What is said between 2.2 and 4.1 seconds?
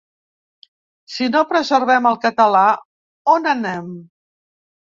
català, on anem?